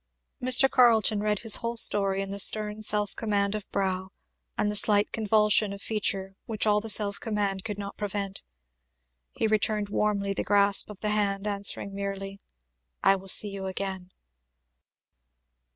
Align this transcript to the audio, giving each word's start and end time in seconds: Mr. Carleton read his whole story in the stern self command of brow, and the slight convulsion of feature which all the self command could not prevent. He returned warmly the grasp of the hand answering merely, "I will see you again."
Mr. 0.41 0.67
Carleton 0.67 1.19
read 1.21 1.37
his 1.41 1.57
whole 1.57 1.77
story 1.77 2.23
in 2.23 2.31
the 2.31 2.39
stern 2.39 2.81
self 2.81 3.15
command 3.15 3.53
of 3.53 3.69
brow, 3.71 4.09
and 4.57 4.71
the 4.71 4.75
slight 4.75 5.11
convulsion 5.11 5.71
of 5.73 5.79
feature 5.79 6.35
which 6.47 6.65
all 6.65 6.81
the 6.81 6.89
self 6.89 7.19
command 7.19 7.63
could 7.63 7.77
not 7.77 7.97
prevent. 7.97 8.41
He 9.33 9.45
returned 9.45 9.89
warmly 9.89 10.33
the 10.33 10.43
grasp 10.43 10.89
of 10.89 11.01
the 11.01 11.09
hand 11.11 11.45
answering 11.45 11.93
merely, 11.93 12.39
"I 13.03 13.15
will 13.15 13.27
see 13.29 13.49
you 13.49 13.67
again." 13.67 14.09